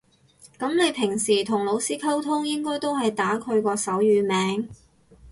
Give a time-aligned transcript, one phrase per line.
[0.57, 4.67] 噉你平時同老師溝通應該都係打佢個手語名